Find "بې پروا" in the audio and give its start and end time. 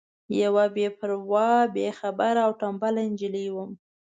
0.75-1.51